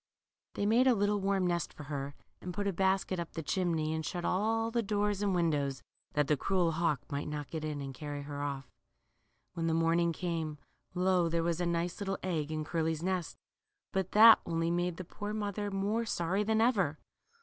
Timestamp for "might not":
7.11-7.51